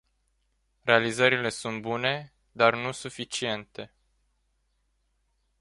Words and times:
Realizările 0.81 1.49
sunt 1.49 1.81
bune, 1.81 2.33
dar 2.51 2.75
nu 2.75 2.91
suficiente. 2.91 3.93